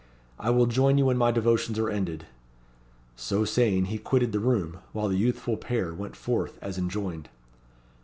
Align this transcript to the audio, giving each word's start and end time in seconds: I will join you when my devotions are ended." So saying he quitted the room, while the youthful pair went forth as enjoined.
I 0.39 0.49
will 0.49 0.65
join 0.65 0.97
you 0.97 1.05
when 1.05 1.17
my 1.17 1.29
devotions 1.29 1.77
are 1.77 1.87
ended." 1.91 2.25
So 3.15 3.45
saying 3.45 3.85
he 3.85 3.99
quitted 3.99 4.31
the 4.31 4.39
room, 4.39 4.79
while 4.93 5.09
the 5.09 5.15
youthful 5.15 5.57
pair 5.57 5.93
went 5.93 6.15
forth 6.15 6.57
as 6.59 6.79
enjoined. 6.79 7.29